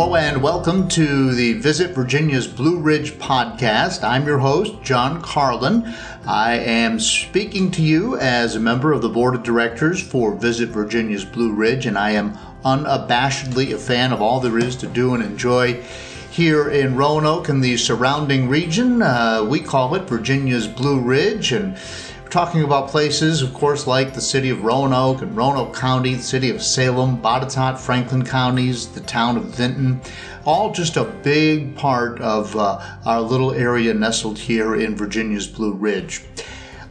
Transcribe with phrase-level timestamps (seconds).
[0.00, 4.02] Hello and welcome to the Visit Virginia's Blue Ridge podcast.
[4.02, 5.94] I'm your host, John Carlin.
[6.26, 10.70] I am speaking to you as a member of the board of directors for Visit
[10.70, 12.32] Virginia's Blue Ridge, and I am
[12.64, 15.82] unabashedly a fan of all there is to do and enjoy
[16.30, 19.02] here in Roanoke and the surrounding region.
[19.02, 21.76] Uh, we call it Virginia's Blue Ridge, and
[22.30, 26.48] talking about places, of course, like the city of Roanoke and Roanoke County, the city
[26.50, 30.00] of Salem, Botetourt, Franklin counties, the town of Vinton,
[30.44, 35.72] all just a big part of uh, our little area nestled here in Virginia's Blue
[35.72, 36.22] Ridge.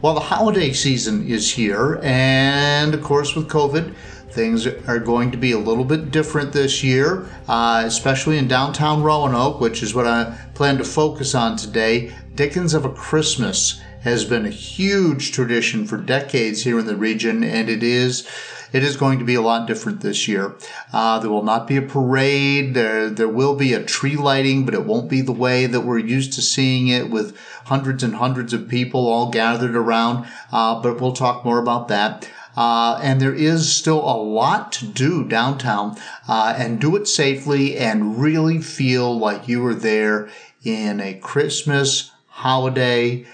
[0.02, 3.94] Well, the holiday season is here, and of course, with COVID,
[4.30, 9.02] things are going to be a little bit different this year, uh, especially in downtown
[9.02, 12.12] Roanoke, which is what I plan to focus on today.
[12.34, 17.44] Dickens of a Christmas has been a huge tradition for decades here in the region,
[17.44, 18.26] and it is
[18.72, 20.54] it is going to be a lot different this year.
[20.92, 22.74] Uh, there will not be a parade.
[22.74, 25.98] There, there will be a tree lighting, but it won't be the way that we're
[25.98, 30.28] used to seeing it with hundreds and hundreds of people all gathered around.
[30.52, 32.28] Uh, but we'll talk more about that.
[32.56, 35.96] Uh, and there is still a lot to do downtown,
[36.28, 40.28] uh, and do it safely and really feel like you were there
[40.62, 43.24] in a Christmas holiday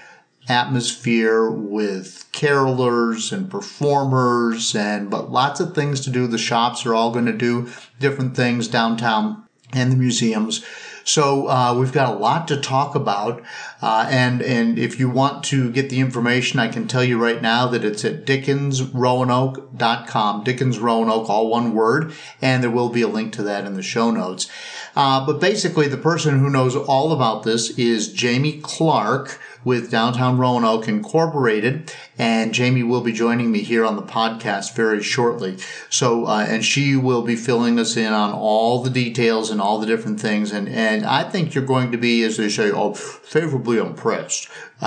[0.47, 6.27] atmosphere with carolers and performers and but lots of things to do.
[6.27, 10.63] The shops are all going to do different things downtown and the museums.
[11.07, 13.41] So uh, we've got a lot to talk about,
[13.81, 17.41] uh, and and if you want to get the information, I can tell you right
[17.41, 20.43] now that it's at dickensroanoke.com.
[20.43, 23.81] Dickens Roanoke, all one word, and there will be a link to that in the
[23.81, 24.51] show notes.
[24.97, 30.37] Uh, but basically, the person who knows all about this is Jamie Clark with Downtown
[30.37, 35.57] Roanoke Incorporated, and Jamie will be joining me here on the podcast very shortly.
[35.89, 39.77] So, uh, and she will be filling us in on all the details and all
[39.77, 42.93] the different things, and and I think you're going to be, as they say, oh,
[42.93, 44.47] favorably impressed.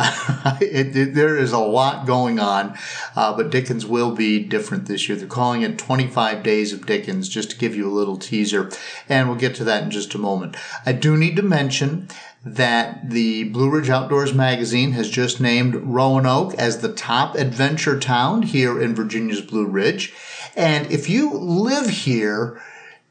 [0.63, 2.79] it, it, there is a lot going on,
[3.17, 5.19] uh, but Dickens will be different this year.
[5.19, 8.71] They're calling it 25 Days of Dickens, just to give you a little teaser,
[9.11, 10.57] and we'll get to that in just a moment.
[10.87, 12.09] I do need to mention
[12.45, 18.43] that the Blue Ridge Outdoors magazine has just named Roanoke as the top adventure town
[18.43, 20.15] here in Virginia's Blue Ridge.
[20.57, 22.61] And if you live here,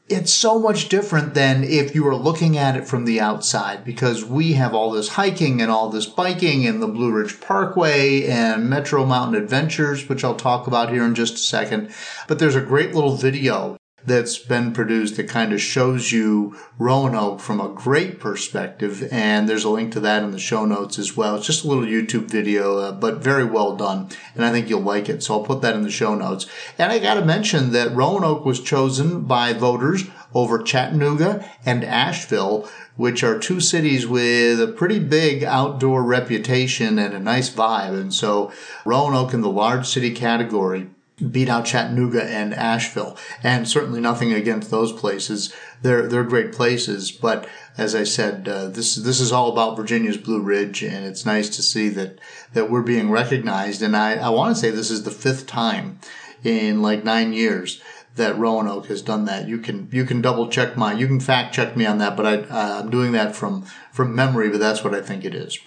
[0.08, 4.24] it's so much different than if you were looking at it from the outside because
[4.24, 8.68] we have all this hiking and all this biking and the Blue Ridge Parkway and
[8.68, 11.92] Metro Mountain Adventures, which I'll talk about here in just a second.
[12.26, 17.40] But there's a great little video that's been produced that kind of shows you Roanoke
[17.40, 19.06] from a great perspective.
[19.12, 21.36] And there's a link to that in the show notes as well.
[21.36, 24.08] It's just a little YouTube video, uh, but very well done.
[24.34, 25.22] And I think you'll like it.
[25.22, 26.46] So I'll put that in the show notes.
[26.78, 32.68] And I got to mention that Roanoke was chosen by voters over Chattanooga and Asheville,
[32.96, 37.98] which are two cities with a pretty big outdoor reputation and a nice vibe.
[38.00, 38.52] And so
[38.84, 40.88] Roanoke in the large city category
[41.20, 43.16] beat out Chattanooga and Asheville.
[43.42, 45.54] And certainly nothing against those places.
[45.82, 47.10] They're, they're great places.
[47.10, 50.82] But as I said, uh, this, this is all about Virginia's Blue Ridge.
[50.82, 52.18] And it's nice to see that,
[52.52, 53.82] that we're being recognized.
[53.82, 55.98] And I, I want to say this is the fifth time
[56.42, 57.80] in like nine years
[58.16, 59.48] that Roanoke has done that.
[59.48, 62.26] You can you can double check my you can fact check me on that, but
[62.26, 63.64] I, uh, I'm doing that from
[64.00, 64.48] from memory.
[64.48, 65.58] But that's what I think it is.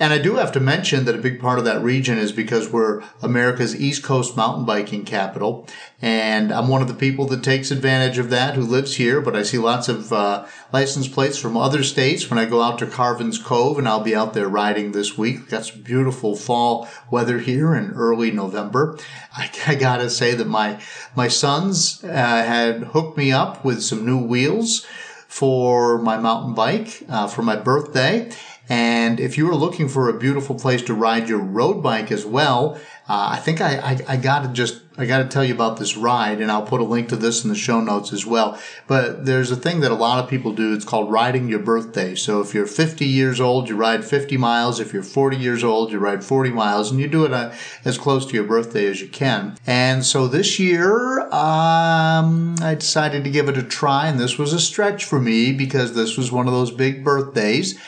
[0.00, 2.72] And I do have to mention that a big part of that region is because
[2.72, 5.68] we're America's East Coast mountain biking capital.
[6.00, 9.36] And I'm one of the people that takes advantage of that who lives here, but
[9.36, 12.86] I see lots of uh, license plates from other states when I go out to
[12.86, 15.36] Carvin's Cove, and I'll be out there riding this week.
[15.40, 18.98] We've got some beautiful fall weather here in early November.
[19.36, 20.80] I, I gotta say that my,
[21.14, 24.86] my sons uh, had hooked me up with some new wheels
[25.32, 28.30] for my mountain bike uh, for my birthday
[28.68, 32.24] and if you are looking for a beautiful place to ride your road bike as
[32.24, 32.78] well,
[33.08, 35.78] uh, I think I, I, I got to just I got to tell you about
[35.78, 38.58] this ride, and I'll put a link to this in the show notes as well.
[38.86, 40.74] But there's a thing that a lot of people do.
[40.74, 42.14] It's called riding your birthday.
[42.14, 44.80] So if you're 50 years old, you ride 50 miles.
[44.80, 47.52] If you're 40 years old, you ride 40 miles, and you do it uh,
[47.84, 49.56] as close to your birthday as you can.
[49.66, 54.52] And so this year, um, I decided to give it a try, and this was
[54.52, 57.78] a stretch for me because this was one of those big birthdays.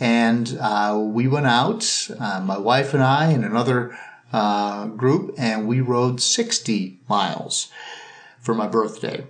[0.00, 3.96] And uh, we went out, uh, my wife and I, and another
[4.32, 7.70] uh, group, and we rode 60 miles
[8.40, 9.26] for my birthday.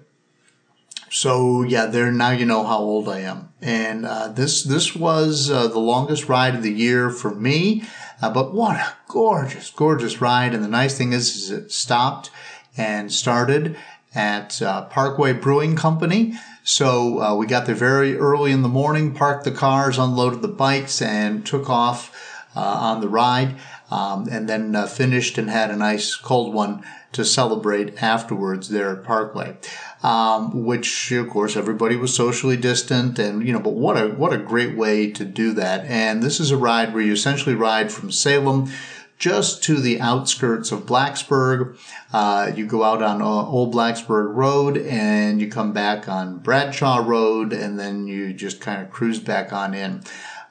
[1.10, 5.48] So yeah, there now you know how old I am, and uh, this this was
[5.48, 7.84] uh, the longest ride of the year for me.
[8.20, 10.54] Uh, but what a gorgeous, gorgeous ride!
[10.54, 12.30] And the nice thing is, is it stopped
[12.76, 13.76] and started
[14.12, 14.58] at
[14.90, 16.34] Parkway Brewing Company.
[16.64, 20.48] So uh, we got there very early in the morning, parked the cars, unloaded the
[20.48, 22.10] bikes, and took off
[22.56, 23.56] uh, on the ride.
[23.90, 26.82] Um, and then uh, finished and had a nice cold one
[27.12, 29.56] to celebrate afterwards there at Parkway.
[30.02, 34.34] Um, which of course everybody was socially distant and you know but what a what
[34.34, 37.90] a great way to do that and this is a ride where you essentially ride
[37.90, 38.70] from Salem
[39.24, 41.78] just to the outskirts of Blacksburg.
[42.12, 47.02] Uh, you go out on uh, Old Blacksburg Road and you come back on Bradshaw
[47.02, 50.02] Road and then you just kind of cruise back on in.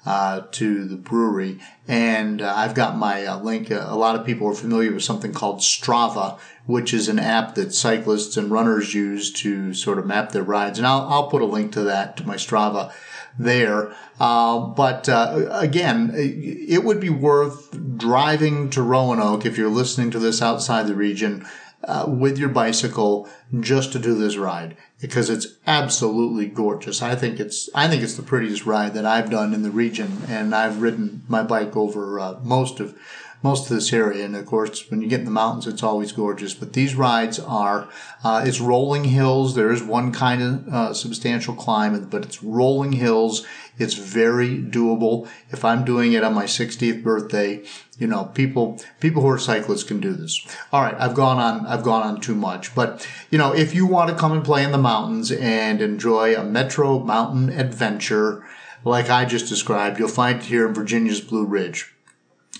[0.05, 1.57] Uh, to the brewery.
[1.87, 3.71] And uh, I've got my uh, link.
[3.71, 7.55] Uh, a lot of people are familiar with something called Strava, which is an app
[7.55, 10.77] that cyclists and runners use to sort of map their rides.
[10.77, 12.91] And I'll, I'll put a link to that to my Strava
[13.37, 13.95] there.
[14.19, 20.19] Uh, but uh, again, it would be worth driving to Roanoke if you're listening to
[20.19, 21.45] this outside the region
[21.83, 23.27] uh, with your bicycle
[23.59, 27.01] just to do this ride because it's absolutely gorgeous.
[27.01, 30.21] I think it's I think it's the prettiest ride that I've done in the region,
[30.29, 32.97] and I've ridden my bike over uh, most of
[33.43, 34.25] most of this area.
[34.25, 36.53] And of course, when you get in the mountains, it's always gorgeous.
[36.53, 37.89] But these rides are,
[38.23, 39.53] uh, it's rolling hills.
[39.53, 43.45] There is one kind of uh, substantial climb, but it's rolling hills.
[43.77, 45.27] It's very doable.
[45.51, 47.65] If I'm doing it on my 60th birthday,
[47.99, 50.45] you know, people, people who are cyclists can do this.
[50.71, 50.95] All right.
[50.97, 54.15] I've gone on, I've gone on too much, but you know, if you want to
[54.15, 58.45] come and play in the mountains and enjoy a metro mountain adventure,
[58.85, 61.92] like I just described, you'll find it here in Virginia's Blue Ridge.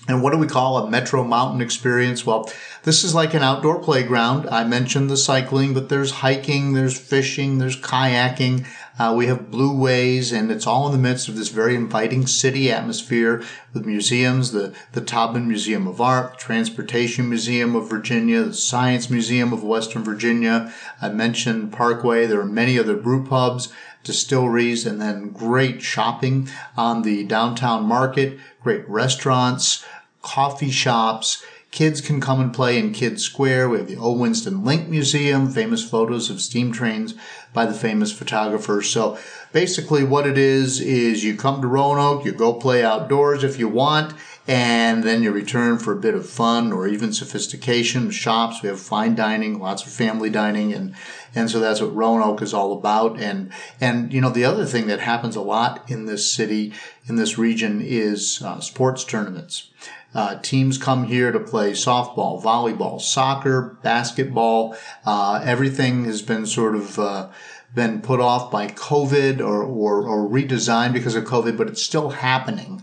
[0.06, 2.26] And what do we call a metro mountain experience?
[2.26, 2.50] Well,
[2.82, 4.46] this is like an outdoor playground.
[4.50, 8.66] I mentioned the cycling, but there's hiking, there's fishing, there's kayaking.
[8.98, 12.26] Uh, we have blue ways, and it's all in the midst of this very inviting
[12.26, 13.42] city atmosphere
[13.72, 19.52] with museums, the, the Taubman Museum of Art, Transportation Museum of Virginia, the Science Museum
[19.54, 20.72] of Western Virginia.
[21.00, 22.26] I mentioned Parkway.
[22.26, 23.72] There are many other brew pubs
[24.04, 29.84] distilleries, and then great shopping on the downtown market, great restaurants,
[30.22, 31.44] coffee shops.
[31.70, 33.68] Kids can come and play in Kids Square.
[33.68, 34.12] We have the O.
[34.12, 37.14] Winston Link Museum, famous photos of steam trains
[37.52, 38.88] by the famous photographers.
[38.88, 39.18] So
[39.52, 43.68] basically what it is, is you come to Roanoke, you go play outdoors if you
[43.68, 44.14] want,
[44.46, 48.10] and then you return for a bit of fun or even sophistication.
[48.10, 50.94] Shops, we have fine dining, lots of family dining, and
[51.34, 53.18] and so that's what Roanoke is all about.
[53.18, 53.50] And
[53.80, 56.72] and you know the other thing that happens a lot in this city,
[57.06, 59.70] in this region, is uh, sports tournaments.
[60.14, 64.76] Uh, teams come here to play softball, volleyball, soccer, basketball.
[65.04, 67.28] Uh, everything has been sort of uh,
[67.74, 72.10] been put off by COVID or, or, or redesigned because of COVID, but it's still
[72.10, 72.82] happening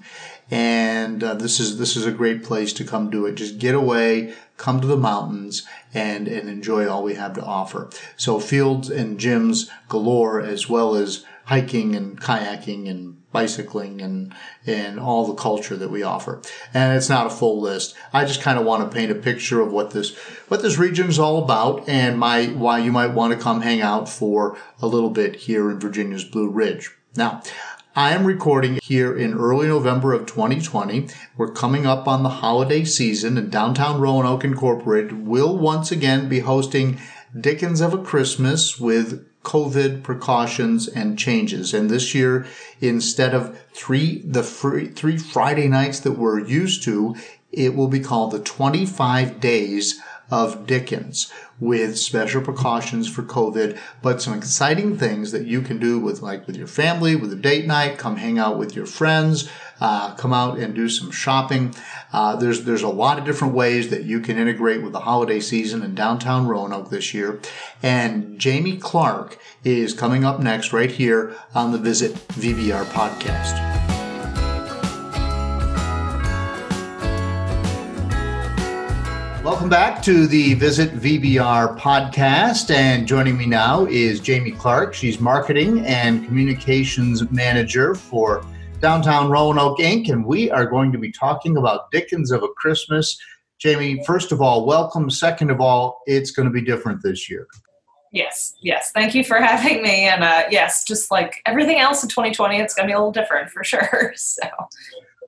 [0.51, 3.35] and uh, this is this is a great place to come do it.
[3.35, 7.89] Just get away, come to the mountains, and and enjoy all we have to offer.
[8.17, 14.33] So fields and gyms galore, as well as hiking and kayaking and bicycling and
[14.67, 16.41] and all the culture that we offer.
[16.73, 17.95] And it's not a full list.
[18.11, 20.15] I just kind of want to paint a picture of what this
[20.49, 23.81] what this region is all about and my why you might want to come hang
[23.81, 26.91] out for a little bit here in Virginia's Blue Ridge.
[27.15, 27.43] Now,
[27.93, 31.09] I am recording here in early November of 2020.
[31.35, 36.39] We're coming up on the holiday season, and Downtown Roanoke Incorporated will once again be
[36.39, 37.01] hosting
[37.37, 41.73] Dickens of a Christmas with COVID precautions and changes.
[41.73, 42.47] And this year,
[42.79, 47.17] instead of three the free, three Friday nights that we're used to,
[47.51, 54.21] it will be called the 25 Days of Dickens with special precautions for COVID, but
[54.21, 57.67] some exciting things that you can do with like with your family, with a date
[57.67, 61.75] night, come hang out with your friends, uh, come out and do some shopping.
[62.13, 65.39] Uh, there's there's a lot of different ways that you can integrate with the holiday
[65.39, 67.39] season in downtown Roanoke this year.
[67.83, 74.00] And Jamie Clark is coming up next right here on the Visit VBR podcast.
[79.43, 82.69] Welcome back to the Visit VBR podcast.
[82.69, 84.93] And joining me now is Jamie Clark.
[84.93, 88.45] She's marketing and communications manager for
[88.81, 90.09] Downtown Roanoke Inc.
[90.09, 93.19] And we are going to be talking about Dickens of a Christmas.
[93.57, 95.09] Jamie, first of all, welcome.
[95.09, 97.47] Second of all, it's going to be different this year.
[98.11, 98.91] Yes, yes.
[98.91, 100.07] Thank you for having me.
[100.07, 103.11] And uh, yes, just like everything else in 2020, it's going to be a little
[103.11, 104.13] different for sure.
[104.15, 104.43] So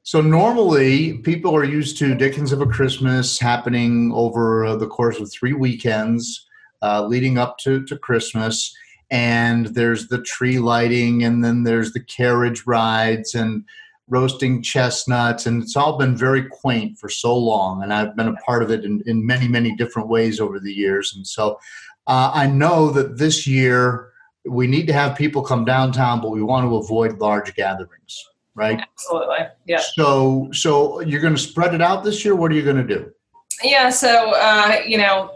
[0.04, 5.32] so normally people are used to Dickens of a Christmas happening over the course of
[5.32, 6.46] three weekends
[6.82, 8.76] uh, leading up to, to Christmas.
[9.10, 13.64] And there's the tree lighting and then there's the carriage rides and
[14.10, 17.82] roasting chestnuts, and it's all been very quaint for so long.
[17.82, 20.74] And I've been a part of it in, in many, many different ways over the
[20.74, 21.14] years.
[21.16, 21.60] And so
[22.08, 24.10] uh, I know that this year
[24.46, 28.24] we need to have people come downtown, but we want to avoid large gatherings,
[28.56, 28.80] right?
[28.80, 29.38] Absolutely.
[29.66, 29.82] Yeah.
[29.96, 32.36] So, so you're going to spread it out this year.
[32.36, 33.12] What are you going to do?
[33.64, 33.90] Yeah.
[33.90, 35.32] So, uh, you know,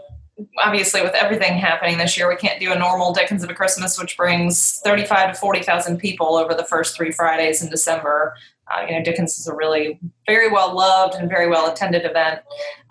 [0.58, 3.98] obviously with everything happening this year, we can't do a normal Dickens of a Christmas,
[3.98, 8.34] which brings 35 to 40,000 people over the first three Fridays in December.
[8.70, 12.40] Uh, you know, Dickens is a really very well loved and very well attended event.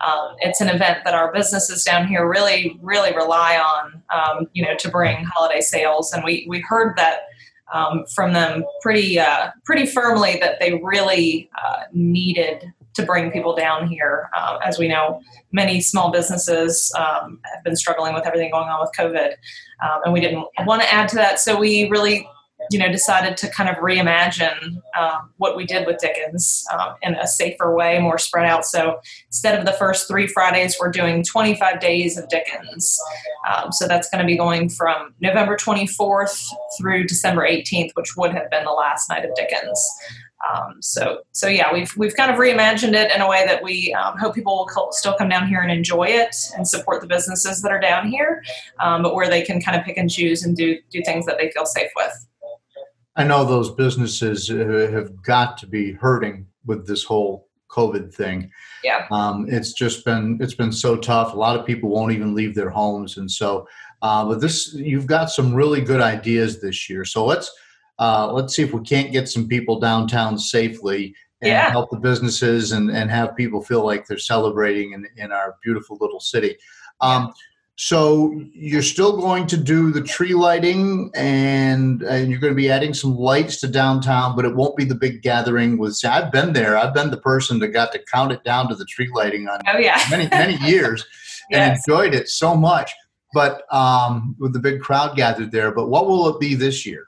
[0.00, 4.64] Um, it's an event that our businesses down here really, really rely on, um, you
[4.64, 6.12] know, to bring holiday sales.
[6.12, 7.20] And we, we heard that
[7.72, 13.54] um, from them pretty, uh, pretty firmly that they really uh, needed to bring people
[13.54, 14.28] down here.
[14.36, 15.20] Uh, as we know,
[15.52, 19.32] many small businesses um, have been struggling with everything going on with COVID,
[19.82, 21.38] um, and we didn't want to add to that.
[21.38, 22.28] So we really,
[22.70, 27.14] you know, decided to kind of reimagine um, what we did with Dickens um, in
[27.14, 28.64] a safer way, more spread out.
[28.64, 32.98] So instead of the first three Fridays, we're doing 25 days of Dickens.
[33.48, 36.44] Um, so that's going to be going from November 24th
[36.78, 39.80] through December 18th, which would have been the last night of Dickens.
[40.46, 43.92] Um, so, so yeah, we've we've kind of reimagined it in a way that we
[43.94, 47.08] um, hope people will co- still come down here and enjoy it and support the
[47.08, 48.42] businesses that are down here,
[48.78, 51.38] um, but where they can kind of pick and choose and do do things that
[51.38, 52.26] they feel safe with.
[53.18, 58.50] I know those businesses have got to be hurting with this whole COVID thing.
[58.82, 61.34] Yeah, um, it's just been it's been so tough.
[61.34, 63.68] A lot of people won't even leave their homes, and so.
[64.00, 67.04] Uh, but this, you've got some really good ideas this year.
[67.04, 67.50] So let's
[67.98, 71.68] uh, let's see if we can't get some people downtown safely and Yeah.
[71.70, 75.98] help the businesses and, and have people feel like they're celebrating in, in our beautiful
[76.00, 76.56] little city.
[77.00, 77.32] Um,
[77.80, 82.68] so you're still going to do the tree lighting and, and you're going to be
[82.68, 86.32] adding some lights to downtown, but it won't be the big gathering with, see, I've
[86.32, 86.76] been there.
[86.76, 89.60] I've been the person that got to count it down to the tree lighting on
[89.68, 91.06] oh yeah, many, many years
[91.52, 92.90] and enjoyed it so much.
[93.32, 97.07] But um, with the big crowd gathered there, but what will it be this year?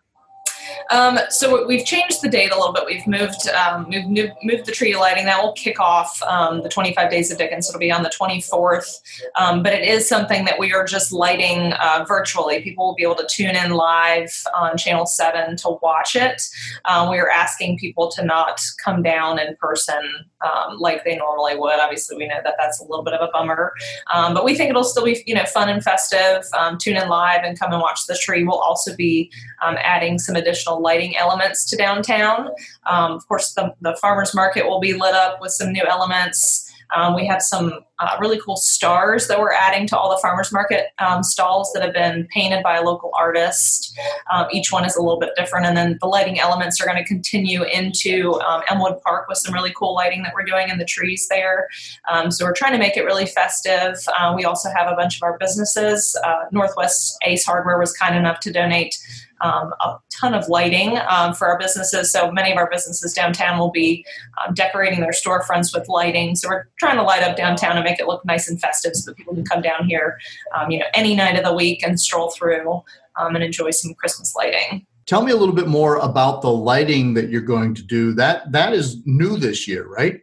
[0.91, 2.85] Um, so we've changed the date a little bit.
[2.87, 5.25] We've moved um, moved, moved, the tree lighting.
[5.25, 7.69] That will kick off um, the 25 days of Dickens.
[7.69, 9.01] It'll be on the 24th.
[9.39, 12.61] Um, but it is something that we are just lighting uh, virtually.
[12.63, 16.43] People will be able to tune in live on Channel 7 to watch it.
[16.85, 20.03] Um, we are asking people to not come down in person
[20.43, 21.79] um, like they normally would.
[21.79, 23.73] Obviously, we know that that's a little bit of a bummer.
[24.13, 26.45] Um, but we think it'll still be you know fun and festive.
[26.81, 28.45] Tune in live and come and watch the tree.
[28.45, 30.50] We'll also be adding some additional
[30.81, 32.49] lighting elements to downtown.
[32.89, 36.71] Um, of course, the, the farmers market will be lit up with some new elements.
[36.95, 40.53] Um, we have some uh, really cool stars that we're adding to all the farmers
[40.53, 43.97] market um, stalls that have been painted by a local artist.
[44.33, 46.97] Um, each one is a little bit different, and then the lighting elements are going
[46.97, 50.79] to continue into um, Elmwood Park with some really cool lighting that we're doing in
[50.79, 51.69] the trees there.
[52.11, 53.97] Um, so we're trying to make it really festive.
[54.19, 56.17] Uh, we also have a bunch of our businesses.
[56.25, 58.97] Uh, Northwest Ace Hardware was kind enough to donate
[59.41, 62.13] um, a ton of lighting um, for our businesses.
[62.13, 64.05] So many of our businesses downtown will be
[64.45, 66.35] um, decorating their storefronts with lighting.
[66.35, 69.11] So we're trying to light up downtown and make it look nice and festive so
[69.11, 70.19] that people can come down here,
[70.57, 72.83] um, you know, any night of the week and stroll through
[73.19, 74.87] um, and enjoy some Christmas lighting.
[75.07, 78.13] Tell me a little bit more about the lighting that you're going to do.
[78.13, 80.21] That that is new this year, right?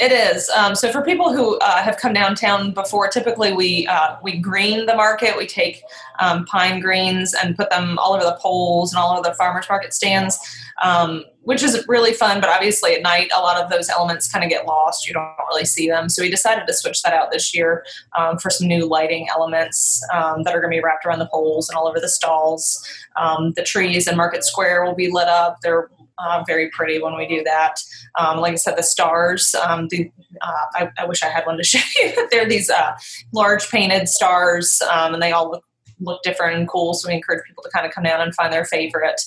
[0.00, 0.48] It is.
[0.48, 4.86] Um, so for people who uh, have come downtown before, typically we uh, we green
[4.86, 5.36] the market.
[5.36, 5.82] We take
[6.18, 9.66] um, pine greens and put them all over the poles and all over the farmers
[9.68, 10.38] market stands,
[10.80, 12.40] um, which is really fun.
[12.40, 15.06] But obviously at night, a lot of those elements kind of get lost.
[15.06, 16.08] You don't really see them.
[16.08, 17.84] So we decided to switch that out this year
[18.16, 21.28] um, for some new lighting elements um, that are going to be wrapped around the
[21.30, 22.82] poles and all over the stalls.
[23.16, 25.58] Um, the trees in Market Square will be lit up.
[25.60, 25.90] They're
[26.20, 27.80] uh, very pretty when we do that.
[28.18, 29.54] Um, like I said, the stars.
[29.54, 30.10] Um, the,
[30.40, 32.28] uh, I, I, wish I had one to show you.
[32.30, 32.92] They're these uh,
[33.32, 35.64] large painted stars, um, and they all look
[36.00, 36.94] look different and cool.
[36.94, 39.20] So we encourage people to kind of come down and find their favorite.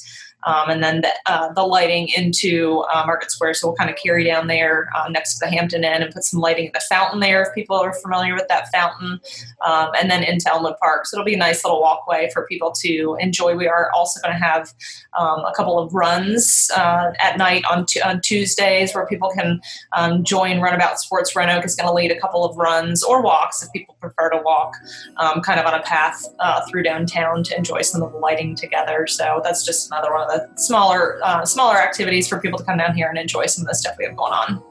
[0.46, 3.56] Um, and then the, uh, the lighting into uh, Market Square.
[3.56, 6.24] So we'll kind of carry down there uh, next to the Hampton Inn and put
[6.24, 9.20] some lighting at the fountain there if people are familiar with that fountain,
[9.66, 11.06] um, and then into Elmwood Park.
[11.06, 13.56] So it'll be a nice little walkway for people to enjoy.
[13.56, 14.74] We are also going to have
[15.18, 19.62] um, a couple of runs uh, at night on, t- on Tuesdays where people can
[19.94, 21.32] um, join Runabout Sports.
[21.36, 24.42] Oak is going to lead a couple of runs or walks if people prefer to
[24.44, 24.76] walk,
[25.18, 28.56] um, kind of on a path uh, through downtown to enjoy some of the lighting
[28.56, 29.08] together.
[29.08, 32.96] So that's just another one of smaller uh, smaller activities for people to come down
[32.96, 34.62] here and enjoy some of the stuff we have going on.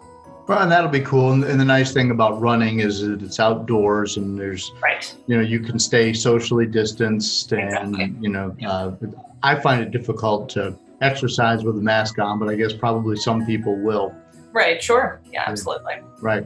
[0.49, 1.33] Well, and that'll be cool.
[1.33, 5.15] And, and the nice thing about running is that it's outdoors, and there's Right.
[5.27, 8.15] you know you can stay socially distanced, and Exactly.
[8.21, 8.91] you know uh,
[9.43, 13.45] I find it difficult to exercise with a mask on, but I guess probably some
[13.47, 14.15] people will.
[14.53, 14.83] Right.
[14.83, 15.21] Sure.
[15.33, 15.45] Yeah.
[15.47, 15.95] Absolutely.
[16.21, 16.45] Right.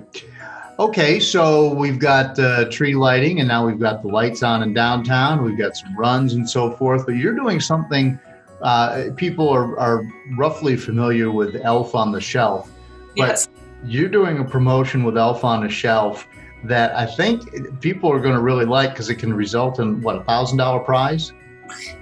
[0.79, 4.75] Okay, so we've got uh, tree lighting, and now we've got the lights on in
[4.75, 5.43] downtown.
[5.43, 7.07] We've got some runs and so forth.
[7.07, 8.19] But you're doing something.
[8.63, 10.03] Uh, people are, are
[10.37, 12.71] roughly familiar with Elf on the Shelf,
[13.17, 13.49] but Yes.
[13.85, 16.27] you're doing a promotion with Elf on the Shelf
[16.65, 20.17] that I think people are going to really like because it can result in what
[20.17, 21.33] a thousand dollar prize.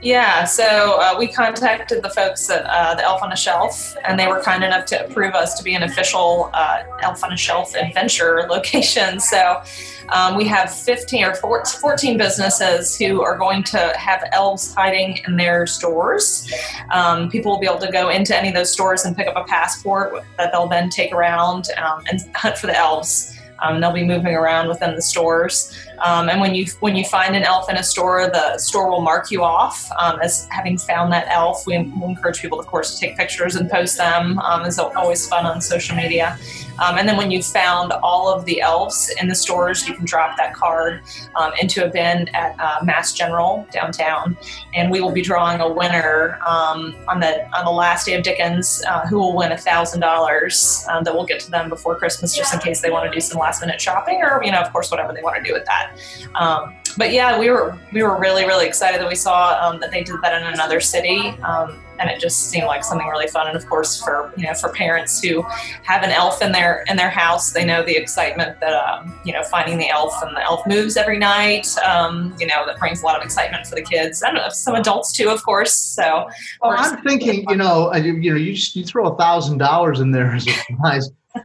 [0.02, 4.18] Yeah, so uh, we contacted the folks at uh, the Elf on a Shelf, and
[4.18, 7.36] they were kind enough to approve us to be an official uh, Elf on a
[7.36, 9.18] Shelf adventure location.
[9.20, 9.62] So
[10.10, 15.36] um, we have 15 or 14 businesses who are going to have elves hiding in
[15.36, 16.52] their stores.
[16.90, 19.36] Um, people will be able to go into any of those stores and pick up
[19.36, 23.33] a passport that they'll then take around um, and hunt for the elves.
[23.62, 25.76] Um, they'll be moving around within the stores.
[26.04, 29.00] Um, and when you when you find an elf in a store, the store will
[29.00, 31.66] mark you off um, as having found that elf.
[31.66, 34.38] We, encourage people, of course, to take pictures and post them.
[34.40, 36.38] Um, it's always fun on social media.
[36.78, 40.04] Um, and then when you've found all of the elves in the stores, you can
[40.04, 41.02] drop that card
[41.36, 44.36] um, into a bin at uh, Mast General downtown,
[44.74, 48.22] and we will be drawing a winner um, on the on the last day of
[48.22, 51.96] Dickens, uh, who will win a thousand dollars um, that we'll get to them before
[51.96, 54.60] Christmas, just in case they want to do some last minute shopping, or you know,
[54.60, 55.92] of course, whatever they want to do with that.
[56.34, 59.90] Um, but yeah, we were we were really really excited that we saw um, that
[59.90, 63.46] they did that in another city, um, and it just seemed like something really fun.
[63.46, 65.42] And of course, for you know for parents who
[65.82, 69.32] have an elf in their in their house, they know the excitement that um, you
[69.32, 71.66] know finding the elf and the elf moves every night.
[71.78, 74.74] Um, you know that brings a lot of excitement for the kids and uh, some
[74.74, 75.72] adults too, of course.
[75.74, 76.28] So
[76.62, 79.58] Well, I'm thinking, you know, uh, you, you know, you just you throw a thousand
[79.58, 81.10] dollars in there as a prize.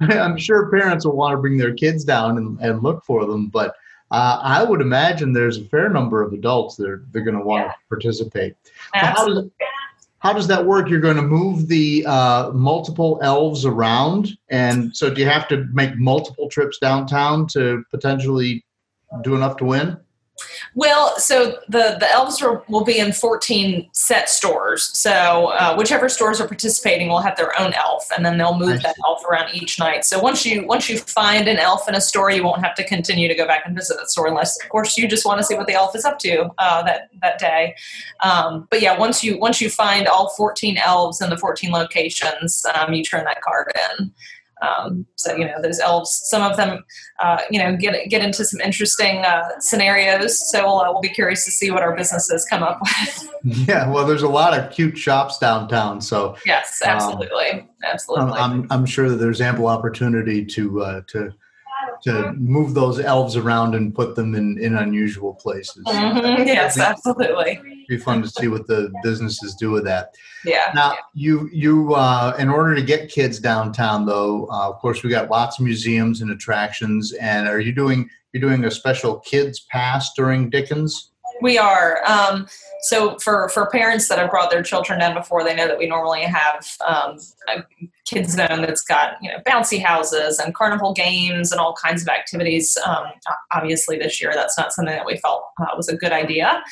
[0.00, 3.46] I'm sure parents will want to bring their kids down and, and look for them,
[3.48, 3.74] but
[4.10, 7.44] uh, I would imagine there's a fair number of adults that are, they're going to
[7.44, 7.72] want Yeah.
[7.72, 8.54] to participate.
[8.94, 9.42] So absolutely.
[9.42, 10.88] how does how does that work?
[10.88, 15.66] You're going to move the uh, multiple elves around, and so do you have to
[15.72, 18.64] make multiple trips downtown to potentially
[19.22, 19.96] do enough to win?
[20.74, 24.90] Well, so the the elves are, will be in 14 set stores.
[24.98, 28.82] So uh, whichever stores are participating will have their own elf, and then they'll move
[28.82, 30.04] that elf around each night.
[30.04, 32.84] So once you once you find an elf in a store, you won't have to
[32.84, 35.44] continue to go back and visit that store unless, of course, you just want to
[35.44, 37.74] see what the elf is up to uh, that that day.
[38.22, 42.64] Um, but yeah, once you once you find all 14 elves in the 14 locations,
[42.74, 44.12] um, you turn that card in.
[44.62, 46.20] Um, so you know those elves.
[46.24, 46.84] Some of them,
[47.20, 50.50] uh, you know, get get into some interesting uh, scenarios.
[50.50, 53.28] So uh, we'll be curious to see what our businesses come up with.
[53.44, 58.32] Yeah, well, there's a lot of cute shops downtown, so yes, Um, absolutely, I'm, absolutely.
[58.32, 61.32] I'm, I'm sure that there's ample opportunity to uh, to
[62.02, 65.84] to move those elves around and put them in, in unusual places.
[65.86, 67.52] Mhm, Yes, absolutely.
[67.52, 70.14] It'd be fun to see what the businesses do with that.
[70.44, 70.70] Yeah.
[70.74, 75.10] Now, you you uh, in order to get kids downtown, though, uh, of course, we
[75.10, 77.12] got lots of museums and attractions.
[77.14, 81.10] And are you doing you're doing a special kids pass during Dickens?
[81.40, 82.02] We are.
[82.06, 82.46] Um,
[82.82, 85.86] so for for parents that have brought their children down before, they know that we
[85.86, 87.64] normally have um, a
[88.08, 92.08] kids zone that's got you know bouncy houses and carnival games and all kinds of
[92.08, 92.76] activities.
[92.86, 93.06] Um,
[93.52, 96.62] obviously, this year that's not something that we felt uh, was a good idea.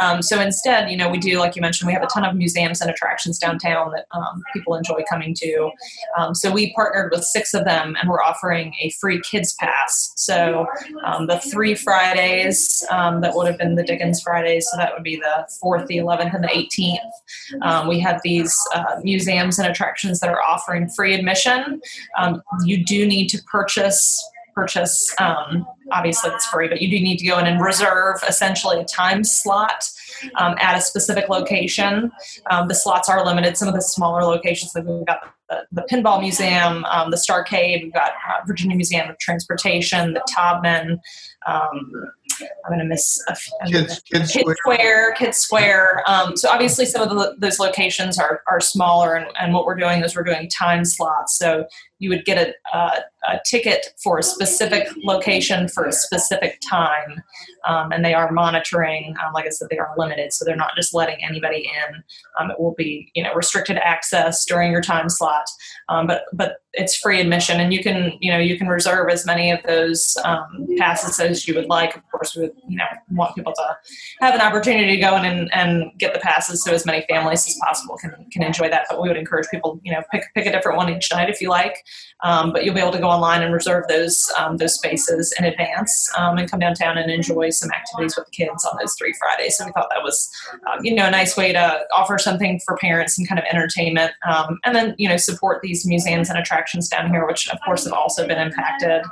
[0.00, 2.36] Um, so instead, you know, we do like you mentioned, we have a ton of
[2.36, 5.70] museums and attractions downtown that um, people enjoy coming to.
[6.18, 10.12] Um, so we partnered with six of them, and we're offering a free kids pass.
[10.16, 10.66] So
[11.04, 15.16] um, the three Fridays that would have been the Dickens Fridays, so that would be
[15.16, 17.62] the 4th, the 11th, and the 18th.
[17.62, 21.80] Um, we have these uh, museums and attractions that are offering free admission.
[22.18, 24.22] Um, you do need to purchase
[24.54, 28.78] purchase um, obviously it's free but you do need to go in and reserve essentially
[28.78, 29.88] a time slot
[30.36, 32.10] um, at a specific location
[32.50, 35.82] um, the slots are limited some of the smaller locations like we've got the, the
[35.90, 40.98] pinball museum um, the starcade we've got uh, virginia museum of transportation the Taubman
[41.46, 46.02] um, i'm going to miss a few Kids kids Kids Square, Kids Square.
[46.06, 49.76] Um, so obviously, some of the, those locations are, are smaller, and, and what we're
[49.76, 51.38] doing is we're doing time slots.
[51.38, 51.64] So
[52.02, 52.90] you would get a, a,
[53.28, 57.22] a ticket for a specific location for a specific time,
[57.64, 59.14] um, and they are monitoring.
[59.24, 62.02] Um, like I said, they are limited, so they're not just letting anybody in.
[62.40, 65.46] Um, it will be you know restricted access during your time slot,
[65.88, 69.24] um, but but it's free admission, and you can you know you can reserve as
[69.24, 71.96] many of those um, passes as you would like.
[71.96, 73.76] Of course, we would you know want people to
[74.20, 77.46] have an opportunity to go in and, and get the passes so as many families
[77.46, 78.86] as possible can, can enjoy that.
[78.90, 81.40] But we would encourage people, you know, pick, pick a different one each night if
[81.40, 81.84] you like.
[82.22, 85.44] Um, but you'll be able to go online and reserve those um, those spaces in
[85.44, 89.12] advance um, and come downtown and enjoy some activities with the kids on those three
[89.18, 89.56] Fridays.
[89.58, 90.30] So we thought that was,
[90.70, 94.12] um, you know, a nice way to offer something for parents and kind of entertainment,
[94.24, 97.84] um, and then you know support these museums and attractions down here, which of course
[97.84, 99.02] have also been impacted,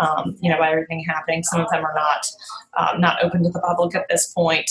[0.00, 1.42] um, you know, by everything happening.
[1.42, 2.26] Some of them are not
[2.98, 4.70] not open to the public at this point,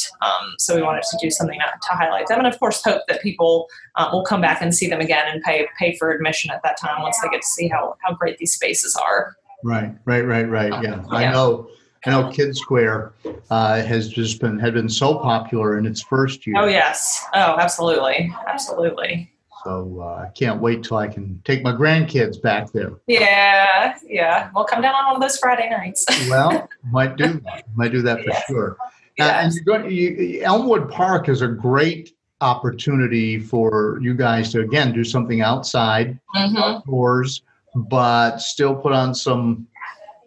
[0.58, 3.22] so we wanted to do something to, to, highlight them, and of course hope that
[3.22, 6.62] people uh, will come back and see them again and pay pay for admission at
[6.64, 9.36] that time once they get to see how how great these spaces are.
[9.64, 10.72] Right, right, right, right.
[10.84, 11.04] Yeah, yeah.
[11.10, 11.70] I know.
[12.06, 13.14] I know Kid Square
[13.52, 16.56] uh, has just been had been so popular in its first year.
[16.58, 17.24] Oh yes.
[17.34, 19.32] Oh, absolutely, absolutely.
[19.64, 22.94] So uh, I can't wait till I can take my grandkids back there.
[23.06, 24.50] Yeah, yeah.
[24.56, 26.04] We'll come down on one of those Friday nights.
[26.30, 27.66] well, might do that.
[27.76, 28.78] Might do that for sure.
[29.20, 34.62] Uh, and you're going, you, Elmwood Park is a great opportunity for you guys to
[34.62, 36.58] again do something outside, mm-hmm.
[36.58, 37.42] outdoors
[37.76, 39.68] but still put on some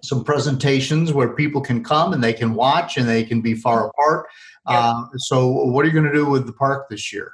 [0.02, 3.88] some presentations where people can come and they can watch and they can be far
[3.88, 4.26] apart.
[4.68, 4.78] Yep.
[4.78, 7.32] Uh, so, what are you going to do with the park this year?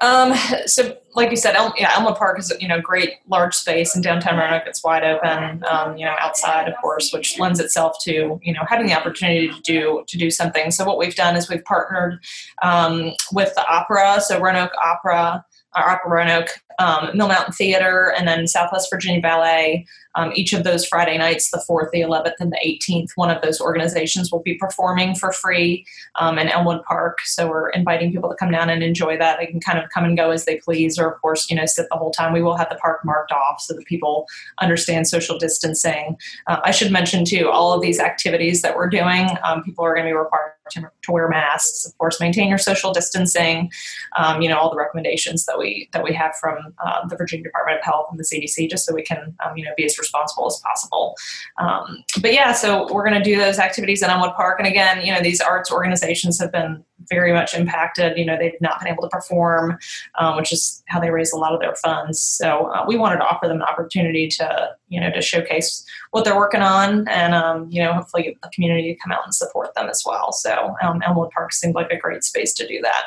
[0.00, 0.34] Um,
[0.66, 4.02] so, like you said, El- yeah, Elmwood Park is you know great large space in
[4.02, 4.64] downtown Roanoke.
[4.66, 8.62] It's wide open, um, you know, outside of course, which lends itself to you know
[8.68, 10.70] having the opportunity to do to do something.
[10.70, 12.24] So, what we've done is we've partnered
[12.62, 18.26] um, with the opera, so Roanoke Opera our Opera Roanoke, um, Mill Mountain Theater, and
[18.26, 19.86] then Southwest Virginia Ballet.
[20.16, 23.42] Um, each of those Friday nights, the 4th, the 11th, and the 18th, one of
[23.42, 27.20] those organizations will be performing for free um, in Elmwood Park.
[27.24, 29.38] So we're inviting people to come down and enjoy that.
[29.38, 31.66] They can kind of come and go as they please, or of course, you know,
[31.66, 32.32] sit the whole time.
[32.32, 34.26] We will have the park marked off so that people
[34.60, 36.16] understand social distancing.
[36.46, 39.94] Uh, I should mention too, all of these activities that we're doing, um, people are
[39.94, 41.84] going to be required to, to, wear masks.
[41.84, 43.70] Of course, maintain your social distancing.
[44.16, 47.44] Um, you know, all the recommendations that we that we have from uh, the Virginia
[47.44, 49.94] Department of Health and the CDC, just so we can um, you know be as
[50.04, 51.14] responsible as possible.
[51.58, 54.58] Um, but yeah, so we're going to do those activities in Elmwood Park.
[54.58, 58.16] And again, you know, these arts organizations have been very much impacted.
[58.16, 59.78] You know, they've not been able to perform,
[60.18, 62.20] um, which is how they raise a lot of their funds.
[62.20, 66.24] So uh, we wanted to offer them an opportunity to, you know, to showcase what
[66.24, 69.74] they're working on, and um, you know, hopefully the community to come out and support
[69.74, 70.32] them as well.
[70.32, 73.04] So um, Elmwood Park seemed like a great space to do that.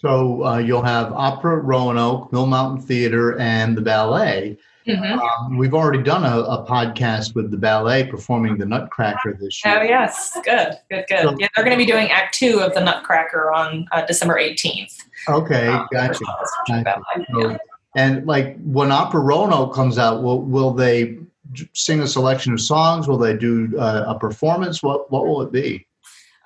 [0.00, 4.58] So uh, you'll have Opera Roanoke, Mill Mountain Theater, and the ballet.
[4.86, 5.18] Mm-hmm.
[5.18, 9.78] Um, we've already done a, a, podcast with the ballet performing the Nutcracker this year.
[9.78, 11.22] Oh yes, good, good, good.
[11.22, 14.38] So, yeah, they're going to be doing Act Two of the Nutcracker on uh, December
[14.38, 14.96] eighteenth.
[15.28, 16.24] Okay, um, gotcha.
[16.66, 17.00] gotcha.
[17.32, 17.58] So,
[17.94, 21.18] and like when Opera Roanoke comes out, will will they
[21.74, 23.06] sing a selection of songs?
[23.06, 24.82] Will they do uh, a performance?
[24.82, 25.86] What what will it be?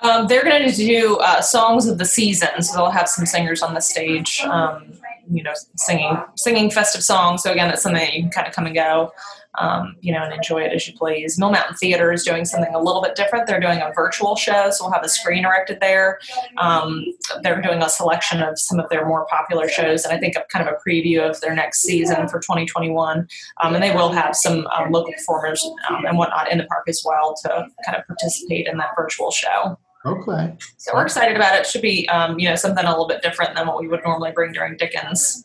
[0.00, 3.62] Um, they're going to do uh, songs of the season, so they'll have some singers
[3.62, 4.92] on the stage, um,
[5.30, 7.42] you know, singing singing festive songs.
[7.42, 9.12] So again, it's something that you can kind of come and go,
[9.58, 11.38] um, you know, and enjoy it as you please.
[11.38, 13.46] Mill Mountain Theater is doing something a little bit different.
[13.46, 16.18] They're doing a virtual show, so we'll have a screen erected there.
[16.58, 17.04] Um,
[17.42, 20.44] they're doing a selection of some of their more popular shows, and I think a
[20.50, 23.28] kind of a preview of their next season for 2021.
[23.62, 27.02] Um, and they will have some um, local performers and whatnot in the park as
[27.04, 29.78] well to kind of participate in that virtual show.
[30.06, 30.54] Okay.
[30.76, 31.60] So we're excited about it.
[31.60, 34.00] it should be, um, you know, something a little bit different than what we would
[34.04, 35.44] normally bring during Dickens.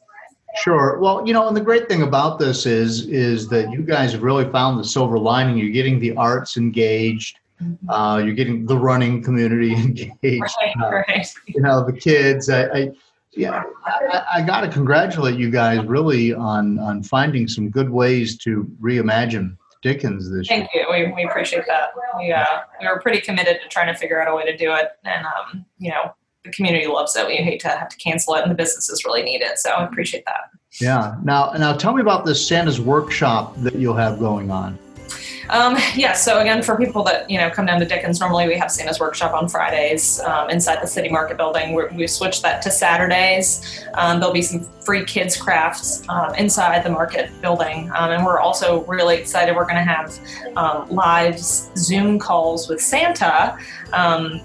[0.64, 1.00] Sure.
[1.00, 4.24] Well, you know, and the great thing about this is is that you guys have
[4.24, 5.58] really found the silver lining.
[5.58, 7.40] You're getting the arts engaged.
[7.62, 7.90] Mm-hmm.
[7.90, 10.56] Uh, you're getting the running community engaged.
[10.62, 11.34] Right, uh, right.
[11.48, 12.50] You know, the kids.
[12.50, 12.90] I, I
[13.32, 18.38] yeah, I, I got to congratulate you guys really on on finding some good ways
[18.40, 20.86] to reimagine Dickens this Thank year.
[20.90, 21.14] Thank you.
[21.16, 21.90] We, we appreciate that.
[22.18, 22.46] We, uh,
[22.82, 24.90] we were pretty committed to trying to figure out a way to do it.
[25.06, 26.14] And, um, you know,
[26.44, 27.28] the community loves it.
[27.28, 29.58] We hate to have to cancel it and the businesses really need it.
[29.60, 30.50] So I appreciate that.
[30.80, 31.16] Yeah.
[31.24, 34.78] Now, now tell me about this Santa's workshop that you'll have going on.
[35.50, 38.56] Um, yeah, so again, for people that you know come down to Dickens, normally we
[38.56, 41.74] have Santa's workshop on Fridays um, inside the City Market building.
[41.74, 43.84] we we switched that to Saturdays.
[43.96, 48.40] Um, there'll be some free kids crafts um, inside the market building, um, and we're
[48.40, 49.56] also really excited.
[49.56, 50.20] We're going to have
[50.58, 53.56] um, live Zoom calls with Santa.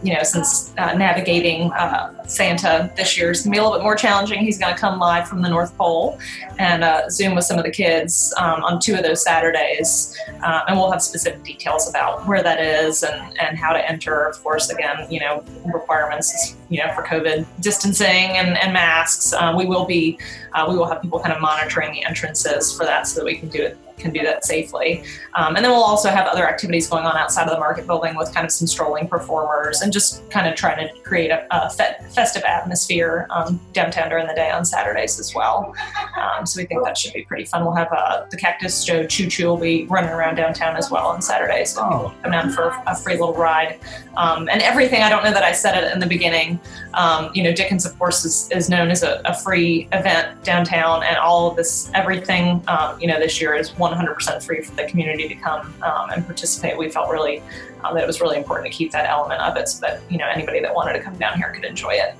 [0.03, 3.79] you know, since uh, navigating uh, Santa this year is going to be a little
[3.79, 4.41] bit more challenging.
[4.41, 6.19] He's going to come live from the North Pole
[6.59, 10.77] and uh, Zoom with some of the kids on two of those Saturdays, uh, and
[10.77, 14.27] we'll have specific details about where that is and, and how to enter.
[14.27, 19.33] Of course, again, you know, requirements, you know, for COVID distancing and, and masks.
[19.33, 20.19] Uh, we will be,
[20.53, 23.37] uh, we will have people kind of monitoring the entrances for that so that we
[23.37, 25.05] can do it can do that safely.
[25.35, 28.17] Um, and then we'll also have other activities going on outside of the market building
[28.17, 31.71] with kind of some strolling performers and just kind of trying to create a, a
[31.71, 35.75] fe- festive atmosphere um, downtown during the day on Saturdays as well.
[36.21, 37.65] Um, so we think that should be pretty fun.
[37.65, 41.07] We'll have uh, the Cactus Joe Choo Choo will be running around downtown as well
[41.07, 41.75] on Saturdays.
[41.75, 42.15] So oh.
[42.23, 43.79] come down for a free little ride.
[44.17, 46.61] Um, and everything, I don't know that I said it in the beginning.
[46.95, 51.03] Um, you know, Dickens, of course, is, is known as a, a, free event downtown,
[51.03, 54.85] and all of this, everything, um, you know, this year is 100% free for the
[54.85, 56.77] community to come um, and participate.
[56.77, 57.43] We felt really
[57.83, 60.19] uh, that it was really important to keep that element of it so that, you
[60.19, 62.15] know, anybody that wanted to come down here could enjoy it.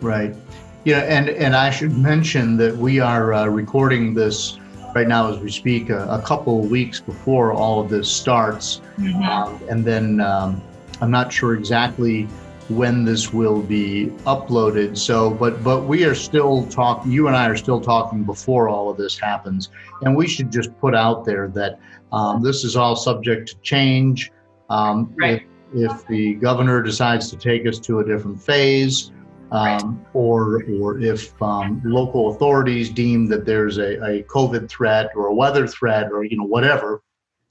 [0.00, 0.34] Right.
[0.84, 4.58] Yeah, and, and I should mention that we are uh, recording this
[4.94, 8.80] right now as we speak, a, a, couple of weeks before all of this starts.
[8.98, 9.22] Mm-hmm.
[9.22, 10.62] Um, and then um,
[11.00, 12.28] I'm not sure exactly
[12.68, 14.96] when this will be uploaded.
[14.96, 17.12] So, but but we are still talking.
[17.12, 19.70] You and I are still talking before all of this happens,
[20.02, 21.78] and we should just put out there that
[22.12, 24.30] um, this is all subject to change.
[24.70, 25.42] Um, right.
[25.74, 29.12] If, if the governor decides to take us to a different phase,
[29.52, 35.26] um, or or if um, local authorities deem that there's a, a COVID threat or
[35.26, 37.02] a weather threat or you know whatever.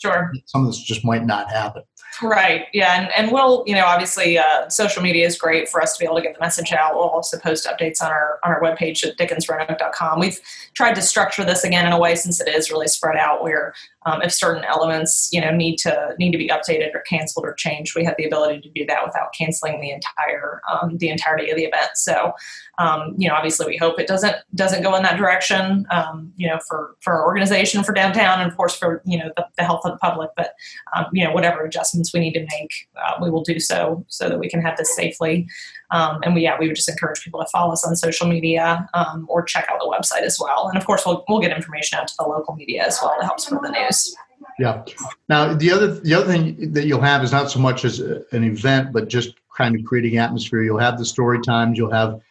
[0.01, 0.33] Sure.
[0.45, 1.83] Some of this just might not happen.
[2.21, 2.67] Right.
[2.73, 2.99] Yeah.
[2.99, 6.05] And, and we'll, you know, obviously uh, social media is great for us to be
[6.05, 6.95] able to get the message out.
[6.95, 10.19] We'll also post updates on our, on our webpage at dickensroanoke.com.
[10.19, 10.39] We've
[10.73, 13.73] tried to structure this again in a way since it is really spread out where
[14.05, 17.53] um, if certain elements, you know, need to need to be updated or canceled or
[17.53, 21.49] changed, we have the ability to do that without canceling the entire um, the entirety
[21.49, 21.91] of the event.
[21.95, 22.33] So,
[22.79, 25.85] um, you know, obviously we hope it doesn't doesn't go in that direction.
[25.91, 29.31] Um, you know, for for our organization, for downtown, and of course for you know
[29.35, 30.29] the, the health of the public.
[30.35, 30.53] But
[30.95, 34.29] um, you know, whatever adjustments we need to make, uh, we will do so so
[34.29, 35.47] that we can have this safely.
[35.93, 38.89] Um, and we, yeah, we would just encourage people to follow us on social media
[38.95, 40.67] um, or check out the website as well.
[40.67, 43.25] And of course, we'll, we'll get information out to the local media as well to
[43.25, 44.15] help spread the news.
[44.59, 44.83] Yeah.
[45.29, 48.43] Now the other the other thing that you'll have is not so much as an
[48.43, 50.63] event, but just kind of creating atmosphere.
[50.63, 51.77] You'll have the story times.
[51.77, 52.21] You'll have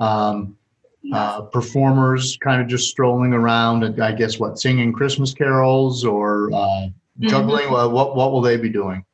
[0.00, 0.56] um,
[1.12, 6.50] uh, performers kind of just strolling around and I guess what singing Christmas carols or
[6.52, 6.88] uh,
[7.20, 7.66] juggling.
[7.66, 7.92] Mm-hmm.
[7.92, 9.04] What what will they be doing?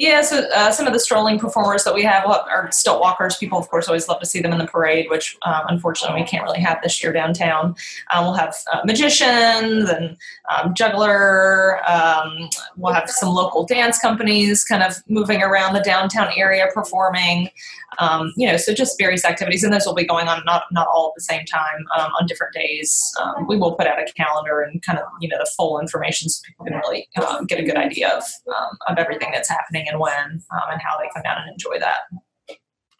[0.00, 3.36] Yeah, so uh, some of the strolling performers that we have are stilt walkers.
[3.36, 6.26] People, of course, always love to see them in the parade, which um, unfortunately we
[6.26, 7.74] can't really have this year downtown.
[8.10, 10.16] Um, we'll have uh, magicians and
[10.50, 11.86] um, juggler.
[11.86, 17.50] Um, we'll have some local dance companies kind of moving around the downtown area performing.
[17.98, 20.86] Um, you know, so just various activities, and those will be going on not not
[20.94, 22.98] all at the same time um, on different days.
[23.48, 26.40] We will put out a calendar and kind of you know the full information so
[26.46, 27.06] people can really
[27.48, 28.22] get a good idea of
[28.88, 30.14] of everything that's happening and when
[30.52, 31.98] um, and how they come down and enjoy that.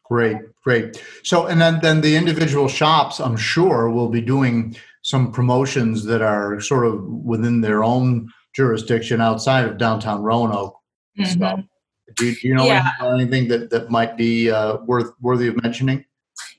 [0.05, 1.03] Great, great.
[1.23, 6.21] So, and then then the individual shops, I'm sure, will be doing some promotions that
[6.21, 10.77] are sort of within their own jurisdiction outside of downtown Roanoke.
[11.19, 11.41] Mm-hmm.
[11.41, 11.63] So
[12.17, 12.91] do, do you know yeah.
[13.03, 16.05] anything, that, that might be uh, worth worthy of mentioning?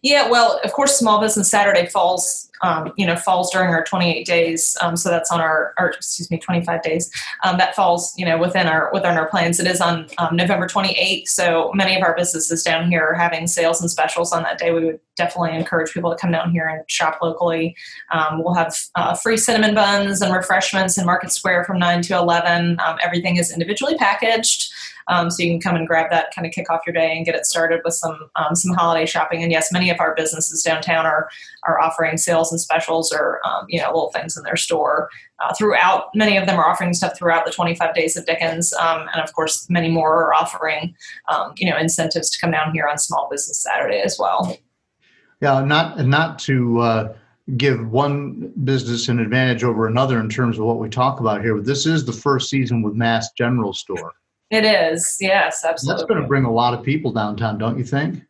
[0.01, 4.25] Yeah, well, of course, Small Business Saturday falls, um, you know, falls during our 28
[4.25, 4.77] days.
[4.81, 7.11] Um, so that's on our, or excuse me, 25 days.
[7.43, 9.59] Um, that falls, you know, within our within our plans.
[9.59, 11.27] It is on um, November 28th.
[11.27, 14.71] So many of our businesses down here are having sales and specials on that day.
[14.71, 17.75] We would definitely encourage people to come down here and shop locally.
[18.11, 22.17] Um, we'll have uh, free cinnamon buns and refreshments in Market Square from 9 to
[22.17, 22.79] 11.
[22.79, 24.71] Um, everything is individually packaged.
[25.07, 27.25] Um, so you can come and grab that, kind of kick off your day and
[27.25, 29.43] get it started with some um, some holiday shopping.
[29.43, 31.29] And yes, many of our businesses downtown are
[31.67, 35.09] are offering sales and specials or um, you know little things in their store
[35.39, 36.05] uh, throughout.
[36.15, 39.33] Many of them are offering stuff throughout the 25 days of Dickens, um, and of
[39.33, 40.95] course, many more are offering
[41.29, 44.57] um, you know incentives to come down here on Small Business Saturday as well.
[45.41, 46.79] Yeah, not not to.
[46.79, 47.13] Uh
[47.57, 51.55] give one business an advantage over another in terms of what we talk about here.
[51.55, 54.13] But this is the first season with Mast General Store.
[54.51, 56.01] It is, yes, absolutely.
[56.01, 58.21] That's going to bring a lot of people downtown, don't you think?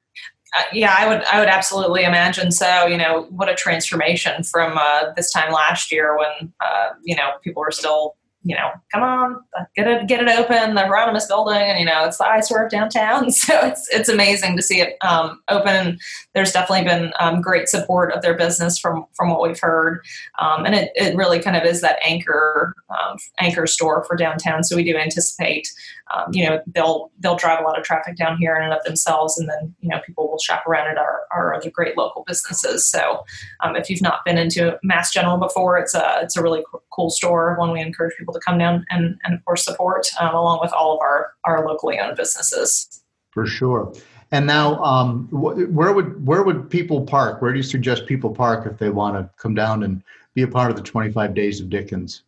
[0.55, 1.23] Uh, yeah, I would.
[1.23, 2.85] I would absolutely imagine so.
[2.85, 7.31] You know, what a transformation from uh, this time last year when uh, you know
[7.41, 9.39] people were still you know, come on,
[9.75, 10.73] get it, get it open.
[10.73, 13.29] The Heironimus building, and you know, it's the eyesore of downtown.
[13.41, 15.97] So it's it's amazing to see it um, open.
[16.33, 19.99] There's definitely been um, great support of their business from from what we've heard,
[20.39, 24.63] um, and it, it really kind of is that anchor um, anchor store for downtown.
[24.63, 25.67] So we do anticipate,
[26.13, 28.83] um, you know, they'll they'll drive a lot of traffic down here in and of
[28.83, 32.23] themselves, and then you know people will shop around at our our other great local
[32.27, 32.87] businesses.
[32.87, 33.23] So
[33.63, 37.09] um, if you've not been into Mast General before, it's a it's a really cool
[37.09, 37.55] store.
[37.57, 40.73] One we encourage people to come down and, and of course support um, along with
[40.73, 43.03] all of our, our locally owned businesses.
[43.31, 43.93] For sure.
[44.31, 47.41] And now, um, where would where would people park?
[47.41, 50.01] Where do you suggest people park if they want to come down and
[50.35, 52.23] be a part of the 25 Days of Dickens?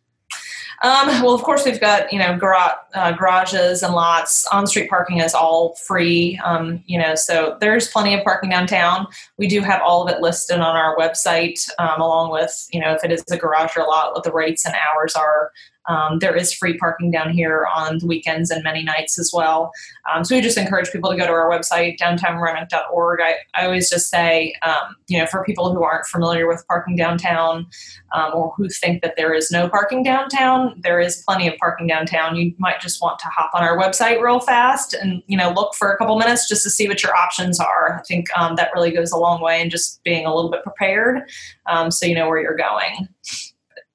[0.84, 4.46] Um, well, of course, we've got you know gar- uh, garages and lots.
[4.48, 6.38] On-street parking is all free.
[6.44, 9.06] Um, you know, so there's plenty of parking downtown.
[9.38, 12.92] We do have all of it listed on our website, um, along with you know
[12.92, 15.52] if it is a garage or a lot, what the rates and hours are.
[15.86, 19.72] Um, there is free parking down here on the weekends and many nights as well.
[20.12, 23.20] Um, so we just encourage people to go to our website, downtownroanoke.org.
[23.20, 26.96] I, I always just say, um, you know, for people who aren't familiar with parking
[26.96, 27.66] downtown
[28.14, 31.86] um, or who think that there is no parking downtown, there is plenty of parking
[31.86, 32.36] downtown.
[32.36, 35.74] You might just want to hop on our website real fast and, you know, look
[35.74, 37.98] for a couple minutes just to see what your options are.
[37.98, 40.62] I think um, that really goes a long way in just being a little bit
[40.62, 41.28] prepared
[41.66, 43.08] um, so you know where you're going.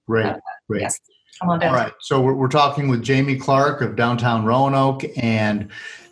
[0.07, 0.81] Great, uh, great.
[0.81, 0.99] Yes.
[1.39, 1.69] Come on down.
[1.69, 1.93] All right.
[1.99, 5.69] So we're, we're talking with Jamie Clark of downtown Roanoke, and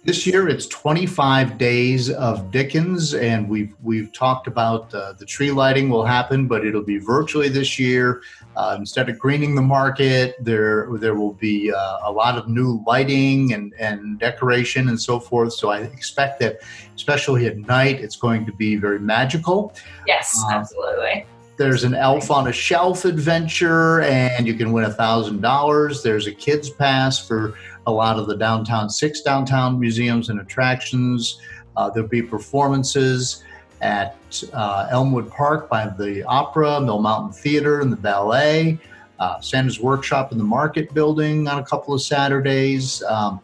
[0.07, 5.51] this year it's 25 days of Dickens, and we've we've talked about uh, the tree
[5.51, 8.21] lighting will happen, but it'll be virtually this year.
[8.55, 12.81] Uh, instead of greening the market, there there will be uh, a lot of new
[12.87, 15.51] lighting and, and decoration and so forth.
[15.51, 16.59] So I expect that,
[16.95, 19.75] especially at night, it's going to be very magical.
[20.07, 21.25] Yes, um, absolutely.
[21.57, 26.03] There's an elf on a shelf adventure, and you can win a thousand dollars.
[26.03, 27.55] There's a kids pass for
[27.87, 31.41] a lot of the downtown six downtown museums and attractions.
[31.75, 33.43] Uh, there'll be performances
[33.81, 34.17] at
[34.53, 38.79] uh, Elmwood Park by the Opera, Mill Mountain Theater, and the ballet.
[39.19, 43.01] Uh, Santa's Workshop in the Market Building on a couple of Saturdays.
[43.03, 43.41] Um,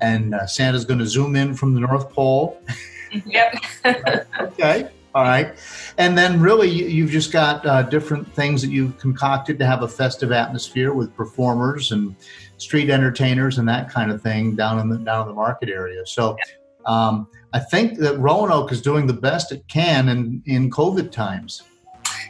[0.00, 2.60] and uh, Santa's going to zoom in from the North Pole.
[3.24, 3.64] Yep.
[4.40, 4.90] okay.
[5.16, 5.54] All right.
[5.96, 9.88] And then really you've just got uh, different things that you've concocted to have a
[9.88, 12.14] festive atmosphere with performers and
[12.58, 16.04] street entertainers and that kind of thing down in the down in the market area.
[16.04, 16.36] So
[16.84, 21.62] um, I think that Roanoke is doing the best it can in, in COVID times.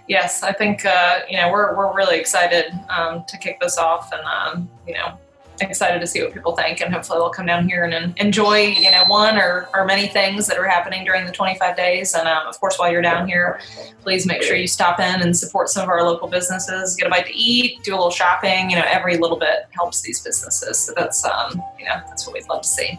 [0.07, 4.13] Yes, I think uh, you know we're, we're really excited um, to kick this off,
[4.13, 5.19] and um, you know
[5.61, 8.91] excited to see what people think and hopefully they'll come down here and enjoy you
[8.91, 12.15] know one or, or many things that are happening during the 25 days.
[12.15, 13.61] And um, of course while you're down here
[14.03, 17.11] please make sure you stop in and support some of our local businesses get a
[17.11, 20.79] bite to eat do a little shopping you know every little bit helps these businesses.
[20.79, 22.99] So that's um, you know that's what we'd love to see.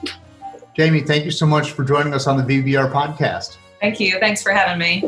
[0.76, 3.58] Jamie thank you so much for joining us on the vbr podcast.
[3.82, 4.20] Thank you.
[4.20, 5.08] Thanks for having me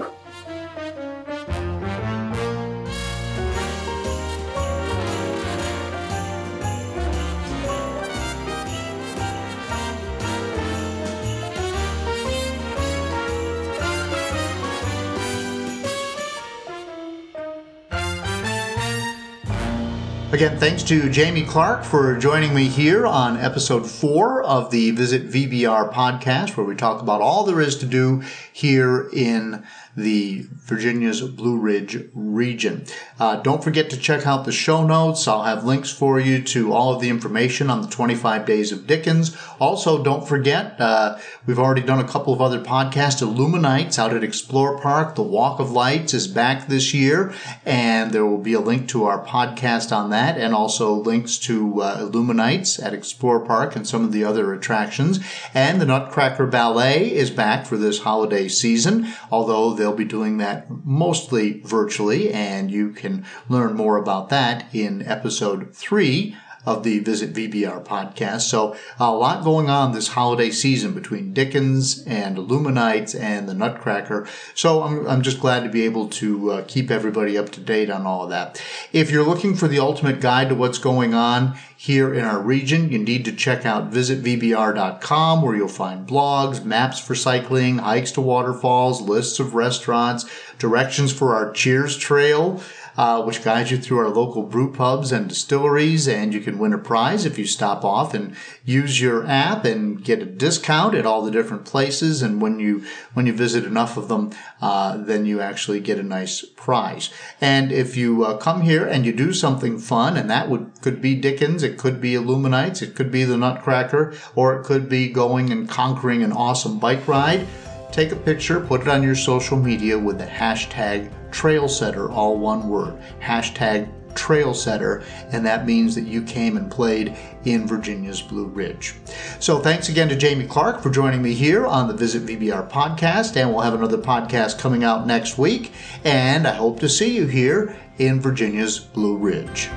[20.31, 25.27] Again, thanks to Jamie Clark for joining me here on episode four of the Visit
[25.27, 28.21] VBR podcast, where we talk about all there is to do
[28.53, 29.65] here in
[29.99, 32.85] the Virginia's Blue Ridge region.
[33.19, 35.27] Uh, don't forget to check out the show notes.
[35.27, 38.87] I'll have links for you to all of the information on the 25 Days of
[38.87, 39.35] Dickens.
[39.59, 43.21] Also, don't forget, uh, we've already done a couple of other podcasts.
[43.21, 45.15] Illuminights out at Explore Park.
[45.15, 47.33] The Walk of Lights is back this year,
[47.65, 51.81] and there will be a link to our podcast on that, and also links to
[51.81, 55.19] uh, Illuminights at Explore Park and some of the other attractions.
[55.53, 60.67] And the Nutcracker Ballet is back for this holiday season, although they'll be doing that
[60.69, 66.35] mostly virtually, and you can learn more about that in episode three
[66.69, 68.41] of the Visit VBR podcast.
[68.41, 74.27] So a lot going on this holiday season between Dickens and Illuminights and the Nutcracker.
[74.53, 77.89] So I'm, I'm just glad to be able to uh, keep everybody up to date
[77.89, 78.63] on all of that.
[78.93, 82.91] If you're looking for the ultimate guide to what's going on here in our region,
[82.91, 88.21] you need to check out visitvbr.com where you'll find blogs, maps for cycling, hikes to
[88.21, 90.29] waterfalls, lists of restaurants,
[90.59, 92.61] directions for our Cheers Trail
[92.99, 96.05] uh, which guides you through our local brew pubs and distilleries.
[96.05, 98.35] And you can win a prize if you stop off and
[98.65, 102.21] use your app and get a discount at all the different places.
[102.21, 102.83] And when you
[103.13, 104.31] when you visit enough of them,
[104.61, 107.09] uh, then you actually get a nice prize.
[107.39, 111.01] And if you uh, come here and you do something fun, and that would could
[111.01, 115.07] be Dickens, it could be Illuminights, it could be the Nutcracker, or it could be
[115.07, 117.47] going and conquering an awesome bike ride
[117.91, 122.69] Take a picture, put it on your social media with the hashtag TrailSetter, all one
[122.69, 122.95] word.
[123.19, 128.95] Hashtag TrailSetter, and that means that you came and played in Virginia's Blue Ridge.
[129.39, 133.35] So thanks again to Jamie Clark for joining me here on the Visit VBR podcast,
[133.37, 135.71] and we'll have another podcast coming out next week,
[136.03, 139.69] and I hope to see you here in Virginia's Blue Ridge.